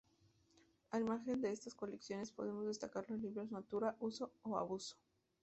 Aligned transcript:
Al 0.89 1.03
margen 1.03 1.41
de 1.41 1.51
estas 1.51 1.75
colecciones, 1.75 2.31
podemos 2.31 2.65
destacar 2.65 3.05
los 3.07 3.19
libros 3.21 3.51
"Natura, 3.51 3.95
uso 3.99 4.33
o 4.41 4.57
abuso? 4.57 4.97